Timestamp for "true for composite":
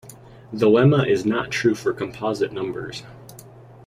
1.51-2.51